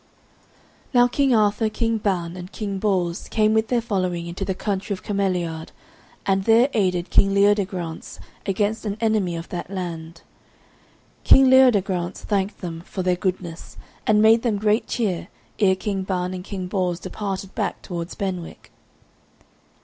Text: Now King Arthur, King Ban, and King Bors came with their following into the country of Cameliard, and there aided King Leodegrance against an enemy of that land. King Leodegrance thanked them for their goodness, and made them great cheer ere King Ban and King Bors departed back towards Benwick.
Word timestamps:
Now 0.95 1.07
King 1.07 1.31
Arthur, 1.35 1.69
King 1.69 1.99
Ban, 1.99 2.35
and 2.35 2.51
King 2.51 2.79
Bors 2.79 3.27
came 3.29 3.53
with 3.53 3.67
their 3.67 3.81
following 3.81 4.25
into 4.25 4.43
the 4.43 4.55
country 4.55 4.95
of 4.95 5.03
Cameliard, 5.03 5.69
and 6.25 6.45
there 6.45 6.69
aided 6.73 7.11
King 7.11 7.35
Leodegrance 7.35 8.17
against 8.47 8.83
an 8.83 8.97
enemy 8.99 9.35
of 9.35 9.49
that 9.49 9.69
land. 9.69 10.23
King 11.23 11.51
Leodegrance 11.51 12.23
thanked 12.23 12.61
them 12.61 12.81
for 12.81 13.03
their 13.03 13.15
goodness, 13.15 13.77
and 14.07 14.23
made 14.23 14.41
them 14.41 14.57
great 14.57 14.87
cheer 14.87 15.27
ere 15.59 15.75
King 15.75 16.01
Ban 16.01 16.33
and 16.33 16.43
King 16.43 16.65
Bors 16.65 16.99
departed 16.99 17.53
back 17.53 17.83
towards 17.83 18.15
Benwick. 18.15 18.71